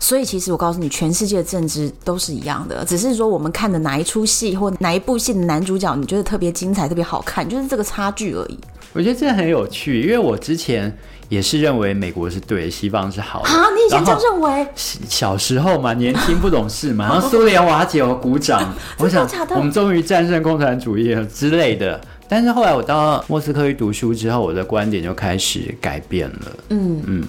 [0.01, 8.57] 所以其实我告诉你，全世界的政治都是一样的，只是说我们看的哪一出戏或哪一部戏的男主角，你觉得特别精彩、特别好看，就是这个差距而已。
[8.93, 10.97] 我觉得这很有趣，因为我之前
[11.29, 13.67] 也是认为美国是对，西方是好的啊。
[13.75, 14.67] 你以前这样认为？
[14.77, 22.01] 小时候嘛，年轻不懂事嘛，然后苏联瓦解，我鼓掌， 我想我们终于战胜共产主义了之类的。
[22.29, 26.57] 但是后来我到莫斯科去读书之后，我的观点就开始改变了。
[26.71, 27.29] 嗯嗯。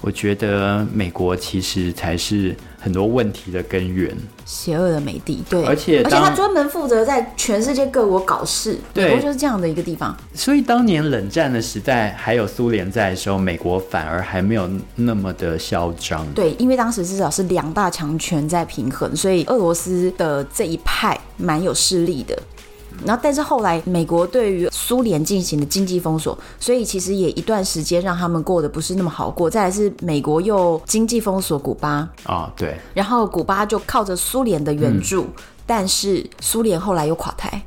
[0.00, 10.14] 我觉得美国其实才是很多问题的根源，邪恶的美帝，对，而且而且他专门负责在全世界各国搞事，对，美国就是这样的一个地方。
[10.34, 22.38] 所以当年冷战的时代还有苏联在的时候，美国反而还没有那么的嚣张，对，因为当时至少是两大强权在平衡，所以俄罗斯的这一派蛮有势力的。
[23.04, 29.50] 然后，但是后来美国对于苏联进行的经济封锁，所以其实也一段时间让他们过得不是那么好过。
[29.50, 35.32] 再来是美国又经济封锁古巴啊、哦，对，然后古巴就靠着苏联的援助，嗯、
[35.66, 37.62] 但是苏联后来又垮台，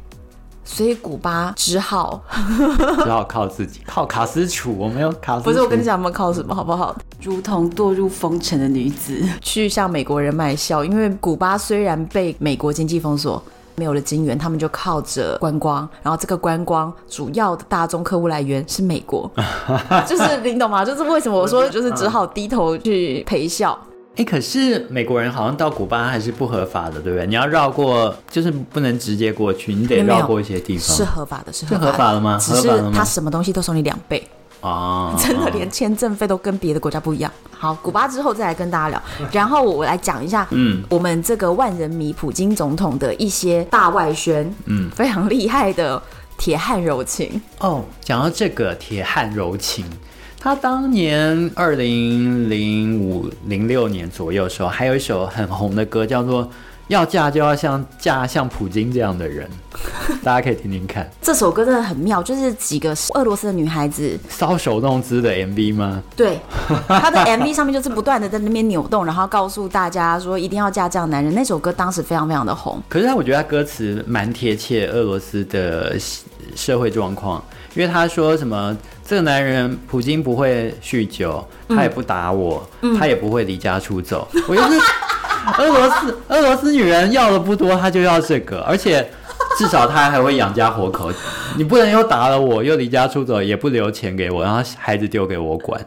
[0.65, 2.21] 所以古巴只好
[3.03, 4.75] 只好靠自己，靠卡斯楚。
[4.77, 6.95] 我没有卡斯楚，不是我跟你讲，我们靠什么好不好？
[7.21, 13.41] 如同堕入风尘的女子去向美国人卖笑，因为古巴虽然被美国经济封锁。
[13.79, 19.29] 没有了金源，他们就靠着观光，然后这个观光主要的大众客户来源是美国，
[20.07, 20.83] 就是你懂吗？
[20.83, 23.77] 就是为什么我说就是只好低头去陪笑。
[24.13, 27.27] 哎、欸，可是美国人好像到古巴还是不合法的，对不对？
[27.27, 30.97] 你要绕过，就是不能直接过去，你得绕过一些地方。
[30.97, 32.37] 是合法的，是合法的，是合法的吗？
[32.41, 34.27] 只是他什么东西都收你两倍。
[34.61, 37.31] 哦， 真的连签证费都跟别的国家不一样。
[37.51, 46.01] 好，古巴之后再来跟大家聊， 然后我来讲一下，嗯，我们这个万人迷普京总统的一些大外宣，嗯， 非常厉害的
[46.37, 47.41] 铁汉柔情。
[47.59, 49.85] 哦，讲到这个铁汉柔情，
[50.39, 56.49] 他当年二零零五零六年左右的时候，还有一首很红的歌，叫做。
[56.87, 59.49] 要嫁就要像嫁像普京这样的人，
[60.23, 61.09] 大家可以听听看。
[61.21, 66.01] 这首歌真的很妙，就是几个俄罗斯的女孩子搔首弄姿的 MV 吗？
[66.15, 66.39] 对，
[66.87, 71.33] 他的 MV 上面就是不断的在那边扭动，然后告诉大家说一定要嫁这样男人。
[71.35, 72.81] 那首歌当时非常非常的红。
[72.87, 75.97] 可是他我觉得他歌词蛮贴切俄罗斯的
[76.55, 77.43] 社会状况，
[77.75, 84.25] 因为他说什么这个男人普京不会酗酒，他也不打我，嗯、他也不会离家出走。
[84.47, 84.79] 我就是。
[85.57, 89.09] 俄罗斯俄罗斯女人要的不多，她就要这个，而且
[89.57, 91.11] 至少她还会养家活口。
[91.55, 95.79] 你不能又打了我，又离家出走，也不留钱给我，然后孩子丢给我管，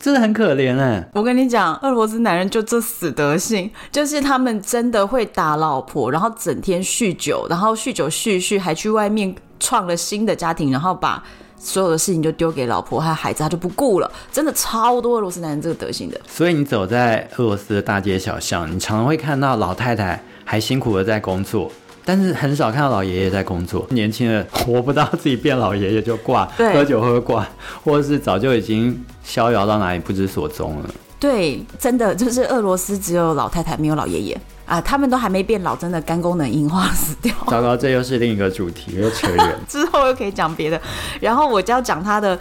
[0.00, 11.22] 真的很可怜哎、我跟你讲，俄罗斯男人就这死德性，就是他们真的会打老婆，然后整天酗酒，然后酗酒酗酗，还去外面创了新的家庭，然后把。
[11.64, 14.10] 所有的事情就丢给老婆和孩子，他就不顾了。
[14.32, 16.20] 真的超多俄罗斯男人这个德行的。
[16.28, 21.70] 所以你走在俄罗斯的大街小巷，你常常会看到老太太还辛苦的在工作，
[22.04, 23.86] 但是很少看到老爷爷在工作。
[23.90, 27.48] 年轻人活不到自己变老爷爷就挂， 喝酒喝挂，
[27.84, 30.90] 或者是早就已经逍遥到哪里不知所踪了。
[31.20, 34.40] 对，真的就是俄罗斯只有老太太，没有老爷爷。
[34.64, 37.34] 啊，他们都还没变老，真的肝功能硬化死掉。
[37.48, 39.58] 糟糕，这又是另一个主题，又扯远。
[39.68, 40.80] 之后又可以讲别的。
[41.20, 42.38] 然后我就要讲他的，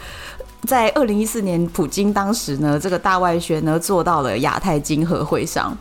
[0.66, 5.78] 在二零一四年，普京当时呢，这个大外宣呢，做到了亚太经合会上。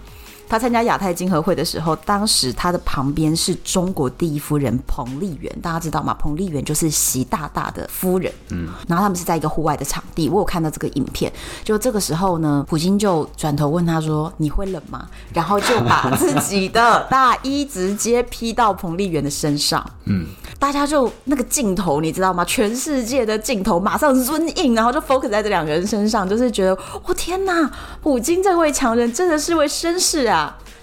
[0.51, 6.13] 他参加亚太经合会的时候，当时他的旁边是中国第一夫人彭丽媛，大家知道吗？
[6.15, 8.33] 彭丽媛就是习大大的夫人。
[8.49, 11.33] 嗯，然后他们是在一个户外的场地，我有看到这个影片。
[11.63, 19.89] 就这个时候呢，普京就转头问他说：“你会冷吗？”然后就把自己的大衣直接披到彭丽媛的身上。
[20.07, 20.27] 嗯，
[20.59, 22.45] 大家就那个镜头，你知道吗？
[22.45, 27.71] 全世界的镜头马上 zoom in，然后就 focus 在这两个人身上，就是觉得，我天哪，
[28.03, 30.40] 普京这位强人真的是位绅士啊！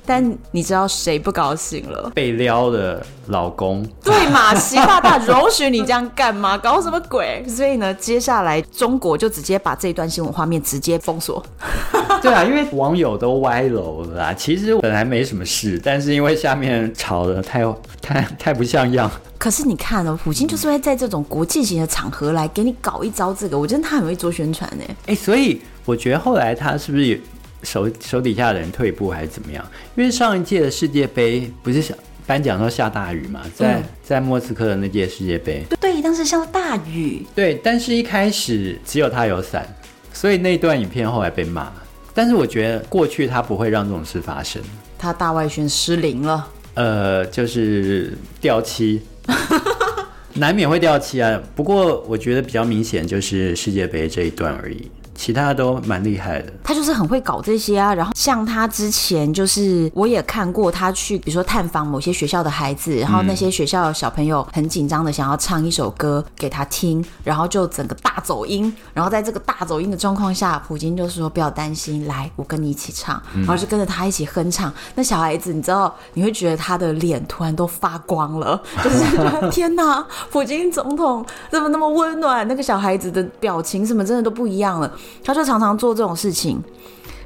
[0.08, 0.14] 下。
[0.18, 2.10] 但你知道谁不高兴了？
[2.16, 3.86] 被撩的老公。
[4.04, 4.56] 对嘛？
[4.56, 6.58] 习大大容许你这样干吗？
[6.58, 7.44] 搞什么鬼？
[7.48, 11.46] 所以呢，接下来中国就直接把这段新闻画面直接封锁。
[12.22, 14.34] 对啊，因为网友都歪楼了啦。
[14.34, 17.64] 其实本来没什么事，但是因为下面吵的太
[18.02, 19.12] 太太不像样。
[19.38, 24.84] 可是你看哦，普京就是会在这种国际型的场合来给你搞一招这个，我觉得他很会做宣传呢。
[25.06, 27.20] 哎，所以我觉得后来他是不是也？
[27.64, 29.66] 手手底下的人退步还是怎么样？
[29.96, 31.84] 因为上一届的世界杯不是
[32.26, 37.26] 颁奖时候下大雨嘛，在在莫斯科的那届世界杯，对，当时下大雨。
[37.34, 39.66] 对，但是一开始只有他有伞，
[40.12, 41.72] 所以那段影片后来被骂。
[42.14, 44.62] 但是我觉得过去他不会让这种事发生。
[44.98, 49.02] 他大外宣失灵了，呃，就是掉漆，
[50.34, 51.40] 难免会掉漆啊。
[51.56, 54.92] 不过我觉得比较明显就是世界杯这一段而已。
[55.18, 57.94] 其他都蛮厉害的，他就是很会搞这些啊。
[57.94, 68.72] 然后像他之前就是我也看过他去，比如说探访某些学校的孩子，然后那些学校的小朋友很紧张的想要唱一首歌给他听，然后就整个大走音。
[68.94, 74.72] 然后在这个大走音的状况下，普京就说不要担心，来，我跟你一起唱，然后就跟着他一起哼唱。
[74.94, 82.48] 那小孩子，你知道，你会觉得他的脸突然都发光了，就是 天哪，普京总统怎么那么温暖？
[82.48, 84.92] 那个小孩子的表情什么真的都不一样了。
[85.24, 86.62] 他就常常做这种事情，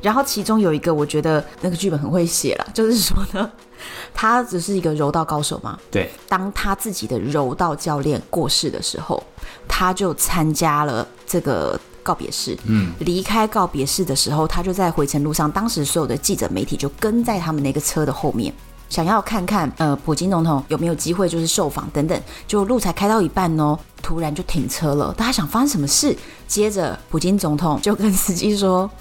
[0.02, 3.52] 然后其中有一个我觉得那个剧本很会写了， 就是说呢，
[4.14, 5.78] 他只是一个柔道高手嘛。
[5.90, 6.10] 对。
[6.28, 9.22] 当他自己的柔道教练过世的时候，
[9.68, 12.58] 他就参加了这个告别式。
[12.66, 12.94] 嗯。
[13.00, 18.54] 离开告别式的时候，他就在回程路上，当时所有的记者媒体就跟在他们那个车的后面。
[18.92, 25.14] 想要看看呃，普京总统有没有机会就是受访等等，就路才开到一半哦，突然就停车了。
[25.18, 26.14] 大家想发生什么事？
[26.46, 28.92] 接着普京总统就跟司机说：“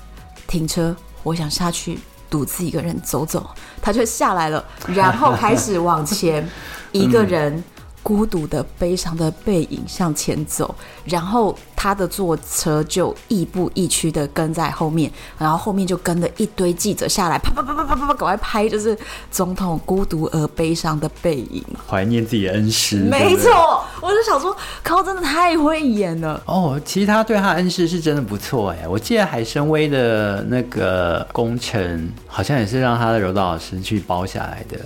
[0.46, 1.98] 停车，我想下去
[2.30, 3.50] 独自一个人走走。”
[3.82, 6.48] 他就下来了，然后开始往前，
[6.92, 7.62] 一个人。
[8.10, 18.98] 孤独的、悲伤的背影向前走，然后他的坐车就亦步亦趋的跟在后面，然后后面就跟了一堆记者下来，啪啪啪啪啪啪啪，赶快拍，就是
[19.30, 22.96] 总统孤独而悲伤的背影，怀念自己的恩师。
[22.96, 26.42] 没错，我就想说，靠，真的太会演了。
[26.46, 34.80] 哦，其实他对他恩师是真的不错哎，我记得海参崴的那个工程，好像也是让他的柔道老师去包下来的。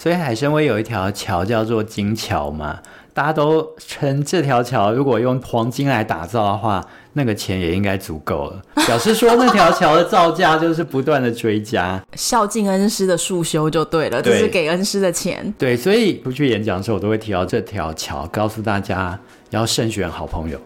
[0.00, 2.78] 所以海参崴有一条桥叫做金桥嘛，
[3.12, 8.62] 大家都称这条桥如果用黄金来打造的话，那个钱也应该足够了。
[8.86, 15.52] 表示说那条桥的造价就是不断的追加，孝敬恩师的束修就对了，这是给恩师的钱。
[15.58, 19.18] 对，所以出去演讲的时候，我都会提到这条桥，告诉大家。
[19.50, 20.60] 要慎选好朋友，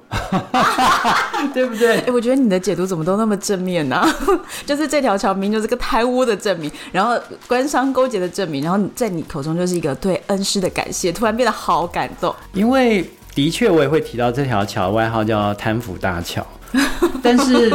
[1.55, 2.03] 对不对？
[2.13, 4.09] 我觉得你的解读怎么都那么正面呢、啊？
[4.67, 7.17] 就是这条桥名就是个贪污的证明，然后
[7.47, 12.35] 官商勾结的证明，然后在你口中就是一个对恩师的感谢，突然变得好感动。
[12.55, 16.47] 因为的确，我也会提到这条桥外号叫贪腐大桥，
[17.23, 17.73] 但是。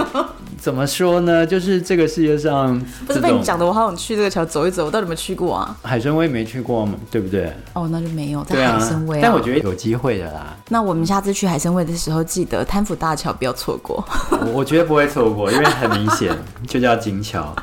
[0.60, 1.46] 怎么说呢？
[1.46, 4.86] 就是这个世界上不是被你讲的，我好想去这个桥走一走。
[4.86, 5.78] 我到底有没有去过啊？
[5.84, 7.54] 海参崴没去过嘛，对不对？
[7.74, 9.20] 哦，那就没有在海参崴、啊。
[9.22, 10.56] 但我觉得有机会的啦。
[10.70, 14.04] 那我们下次去海参崴的时候，记得贪腐大桥不要错过。
[14.32, 16.36] 我我觉得不会错过，因为很明显
[16.68, 17.56] 就叫金桥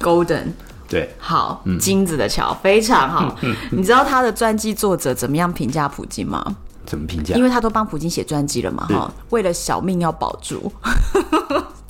[0.00, 0.48] ，Golden。
[0.88, 3.36] 对，好，嗯、金子的桥非常好。
[3.70, 6.44] 你知道他的传记作者怎么样评价普京吗？
[6.84, 7.36] 怎么评价？
[7.36, 10.72] 因为他都帮普京写传记了嘛，哈，为了小命要保住。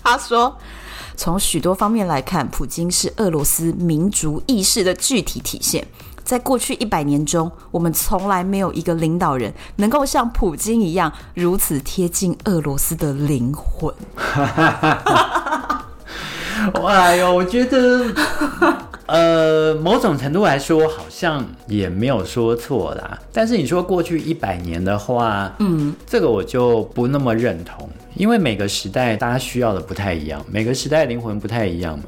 [0.03, 0.57] 他说
[1.17, 5.87] ：“从许多方面来看，普京是俄罗斯民族意识的具体体现。
[6.25, 13.95] 在过去一百年中，我们从来没有一个领导人能够像普京一样如此贴近俄罗斯的灵魂。”
[16.85, 18.15] 哎呦，我觉得。
[19.11, 23.19] 呃，某种程度来说，好像也没有说错啦。
[23.33, 32.05] 但是你说过去一百年的话，嗯，这个我就不那么认同，因为每个时代大家需要的不太一样，每个时代灵魂不太一样嘛。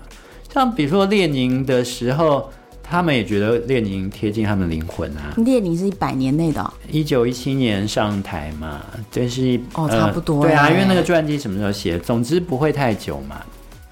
[0.53, 2.49] 像比如说列宁的时候，
[2.85, 5.35] 他们也觉得列宁贴近他们的灵魂啊。
[5.39, 10.49] 列宁是一百年内的，一九一七年上台嘛，这是哦，差不多，呃。
[10.49, 11.99] 对啊，因为那个传记什么时候写？
[11.99, 13.43] 总之不会太久嘛。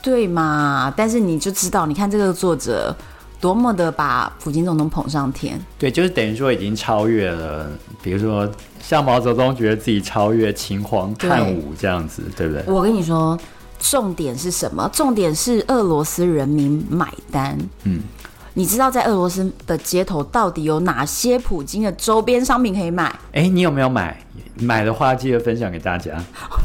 [0.03, 0.93] 对嘛？
[0.97, 2.95] 但是你就知道，你看这个作者
[3.41, 5.61] 多么的把普京总统捧上天。
[5.79, 7.71] 对，就是等于说已经超越了，
[8.03, 8.51] 比如说
[8.81, 12.75] 像毛泽东觉得自己超越秦皇汉武这样子，对，对不对？
[12.75, 13.39] 我跟你说，
[13.79, 14.89] 重点是什么？
[14.93, 17.59] 重点是俄罗斯人民买单。
[17.85, 18.03] 嗯，
[18.55, 23.15] 你知道在俄罗斯的街头到底有哪些普京的周边商品可以买？
[23.33, 24.23] 哎，你有没有买？
[24.57, 26.13] 买的话记得分享给大家。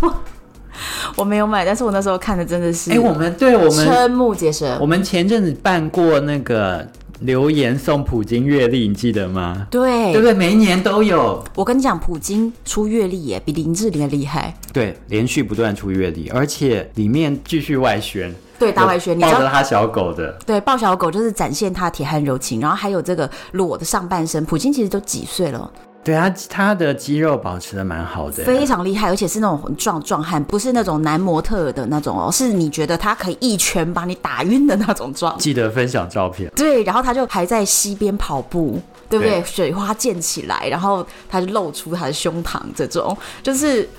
[1.15, 4.77] 我没有买，但是我那时候看的真的是，哎，我们对我们瞠目结舌。
[4.79, 6.87] 我们前阵子办过那个
[7.21, 9.67] 留言送普京月历，你记得吗？
[9.71, 10.33] 对，对不对？
[10.33, 11.43] 每一年都有。
[11.55, 14.53] 我跟你讲，普京出月历耶，比林志玲厉害。
[14.73, 18.33] 对，连续不断出月历，而且里面继续外宣。
[18.57, 24.45] 对，大外宣，你抱着他小狗的，对，抱小狗就是展现他铁汉柔情，然后还有这个裸的上半身。
[24.45, 25.69] 普京其实都几岁了？
[26.05, 35.37] 对啊，他的肌肉保持的蛮好的，非常厉害，而且是那种很壮壮汉，不是那种男模特的那种哦，是你觉得他可以一拳把你打晕的那种壮。
[35.39, 36.49] 记得分享照片。
[36.55, 38.79] 对，然后他就还在溪边跑步，
[39.09, 39.41] 对不对？
[39.41, 43.89] 对水花溅起来，然后他就露出他的胸膛，这种就是。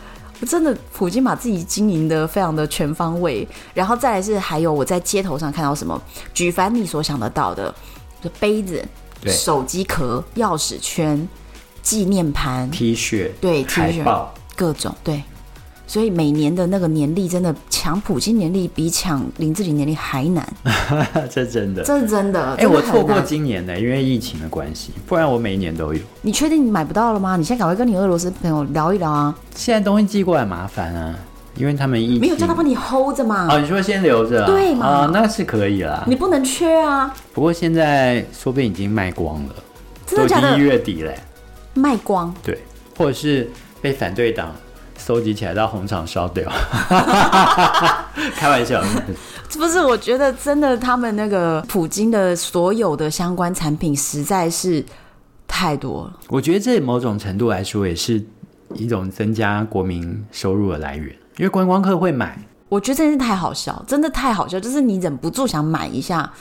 [0.47, 5.99] 真的，普京把自己经营的非常的全方位，然后再来是还有我在街头上看到什么，
[6.35, 7.75] 举凡你所想得到的，
[8.21, 8.85] 就杯子、
[9.25, 11.27] 手机壳、钥匙圈、
[11.87, 14.27] 纪念盘、T 恤，对，T 恤，
[14.57, 15.23] 各种对。
[15.87, 20.45] 所以每年的那个年历真的抢普京年历比抢林志玲年历还难，
[21.31, 22.43] 这真的，这是真的。
[22.55, 26.01] 哎、欸，我错过今年呢，因为疫情的关系，不然我每一年都有。
[26.23, 27.37] 你确定你买不到了吗？
[27.37, 29.33] 你现在赶快跟你俄罗斯朋友聊一聊啊！
[29.55, 31.15] 现在东西寄过来麻烦啊，
[31.55, 33.47] 因为他们疫情没有叫他帮你 hold 着嘛。
[33.49, 34.85] 哦，你说先留着，对嘛？
[34.85, 36.03] 啊、哦，那是可以啦。
[36.09, 37.15] 你不能缺啊。
[37.33, 39.55] 不过现在说不定已经卖光了，
[40.05, 40.57] 真的假的？
[40.57, 41.17] 一月底嘞，
[41.79, 42.35] 卖光。
[42.43, 42.59] 对，
[42.97, 43.51] 或者是
[43.81, 44.55] 被反对党。
[44.99, 46.51] 搜集起来到红场烧掉，
[48.35, 48.83] 开玩笑。
[49.53, 54.83] 不是，我觉得真的，他们那个普京的所有的相关产品实在是
[55.47, 56.19] 太多了。
[56.29, 58.25] 我觉得这某种程度来说，也是
[58.75, 62.39] 一种增加国民收入的来源，因为观光客会买。
[62.71, 66.33] 我觉得真是太好笑，真的太好笑，就是你忍不住想买一下。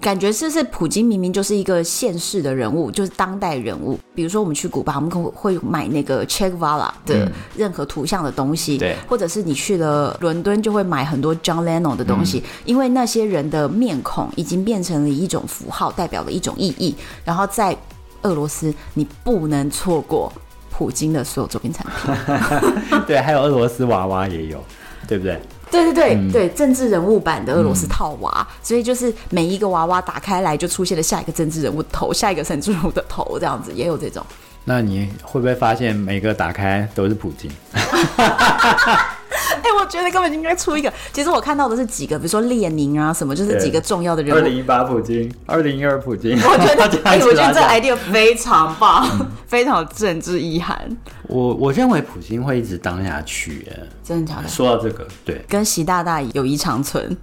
[0.00, 3.98] 感觉是是普京明明就是一个现世的人物，就是当代人物。
[4.14, 16.94] 比如说我们去古巴，我们可会买那个 Che Guevara 的任何图像的东西，嗯、对，或者是你去了伦敦就会买很多 John Lennon 的东西，嗯、因为那些人的面孔已经变成了一种符号，代表了一种意义。
[17.24, 17.76] 然后在
[18.22, 20.32] 俄罗斯，你不能错过
[20.70, 23.02] 普京的所有周边产品。
[23.04, 24.62] 对，还有俄罗斯娃娃也有，
[25.08, 25.40] 对不对？
[25.70, 34.24] 对对对、嗯、对，政治人物版的俄罗斯套娃，嗯、所以就是每一个娃娃打开来就出现了下一个政治人物的头，下一个政治人物的头，这样子也有这种。
[34.64, 37.50] 那你会不会发现每个打开都是普京？
[39.58, 40.92] 哎、欸，我觉得根本应该出一个。
[41.12, 44.38] 其实我看到的是几个，比如说列宁啊什么，就是几个重要的人物。
[44.38, 46.36] 二零一八普京，二零一二普京。
[46.36, 50.88] 我觉得， 哎、欸，我觉得这 idea 非常棒，嗯、 非常有政治意涵。
[51.22, 53.66] 我我认为普京会一直当下去，
[54.02, 54.48] 真的假的？
[54.48, 57.16] 说到这个，对，跟习大大友谊长存。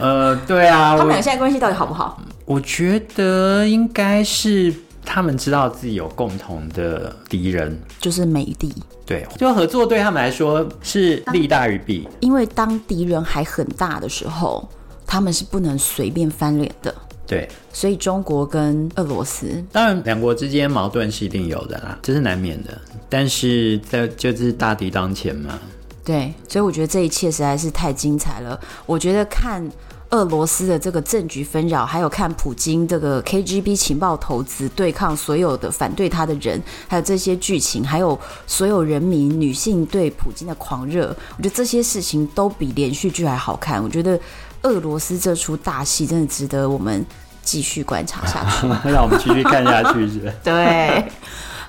[0.00, 2.20] 呃，对啊，他们俩现在关系到底好不好？
[2.44, 4.74] 我觉得应该是。
[5.10, 8.70] 他们知道自己有共同的敌人，就是美帝。
[9.06, 12.06] 对，就合作对他们来说是利大于弊。
[12.20, 14.68] 因为当敌人还很大的时候，
[15.06, 16.94] 他们是不能随便翻脸的。
[17.26, 22.78] 对，所以中国跟俄罗斯，当然两国之间矛盾是一定有的啦，这是难免的。
[23.08, 25.58] 但是在就是大敌当前嘛。
[26.04, 28.60] 对，所以我觉得这一切实在是太精彩了。
[28.84, 29.66] 我觉得看。
[30.10, 43.82] 俄罗斯的这个政局纷扰，还有看普京这个 KGB 情报投资对抗所有的反对他的人，还有这些剧情，还有所有人民女性对普京的狂热，我觉得这些事情都比连续剧还好看。
[43.82, 44.18] 我觉得
[44.62, 47.04] 俄罗斯这出大戏真的值得我们
[47.42, 50.32] 继续观察下去， 让我们继续看下去是。
[50.42, 51.04] 对。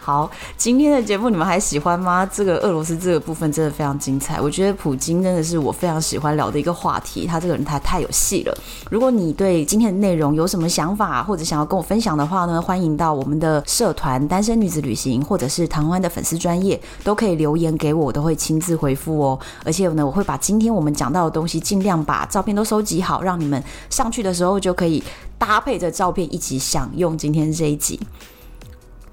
[0.09, 2.27] 好，今天的节目你们还喜欢吗？
[2.33, 7.27] 这个俄罗斯这个部分真的非常精彩，我觉得普京真的是我非常喜欢聊的一个话题。
[7.27, 8.57] 他这个人他太有戏了。
[8.89, 19.39] 如果你对今天的内容有什么想法，或者想要跟我分享的话呢，欢迎到我们的社团“单身女子旅行”或者是唐湾的粉丝专业，都可以留言给我，我都会亲自回复哦。
[19.63, 25.03] 而且呢，我会把今天我们讲到的东西尽量把照片都收集好，让你们上去的时候就可以
[25.37, 27.99] 搭配着照片一起享用今天这一集。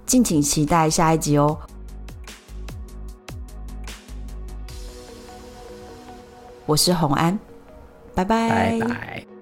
[0.07, 1.59] 敬请期待下一集哦！
[6.65, 7.39] 我是洪安，
[8.15, 8.79] 拜拜。
[8.79, 9.36] 拜拜。